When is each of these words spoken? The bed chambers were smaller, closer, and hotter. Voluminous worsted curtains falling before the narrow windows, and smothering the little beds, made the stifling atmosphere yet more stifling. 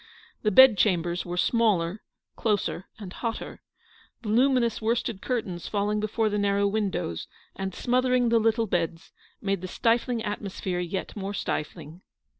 The 0.41 0.49
bed 0.49 0.79
chambers 0.79 1.27
were 1.27 1.37
smaller, 1.37 2.01
closer, 2.35 2.85
and 2.97 3.13
hotter. 3.13 3.61
Voluminous 4.23 4.81
worsted 4.81 5.21
curtains 5.21 5.67
falling 5.67 5.99
before 5.99 6.27
the 6.27 6.39
narrow 6.39 6.67
windows, 6.67 7.27
and 7.55 7.75
smothering 7.75 8.29
the 8.29 8.39
little 8.39 8.65
beds, 8.65 9.11
made 9.43 9.61
the 9.61 9.67
stifling 9.67 10.23
atmosphere 10.23 10.79
yet 10.79 11.15
more 11.15 11.35
stifling. 11.35 12.01